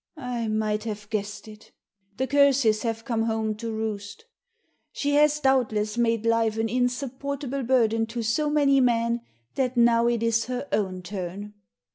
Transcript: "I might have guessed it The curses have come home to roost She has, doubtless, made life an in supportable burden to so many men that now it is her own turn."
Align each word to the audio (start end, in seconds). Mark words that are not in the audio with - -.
"I 0.37 0.47
might 0.47 0.85
have 0.85 1.07
guessed 1.11 1.47
it 1.47 1.73
The 2.17 2.25
curses 2.25 2.81
have 2.81 3.05
come 3.05 3.25
home 3.25 3.53
to 3.57 3.71
roost 3.71 4.25
She 4.91 5.13
has, 5.13 5.39
doubtless, 5.39 5.95
made 5.95 6.25
life 6.25 6.57
an 6.57 6.67
in 6.69 6.89
supportable 6.89 7.61
burden 7.61 8.07
to 8.07 8.23
so 8.23 8.49
many 8.49 8.79
men 8.81 9.21
that 9.53 9.77
now 9.77 10.07
it 10.07 10.23
is 10.23 10.45
her 10.45 10.67
own 10.73 11.03
turn." 11.03 11.53